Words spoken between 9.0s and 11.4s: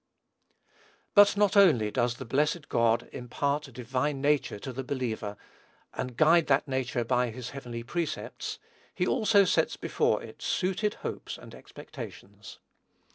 also sets before it suited hopes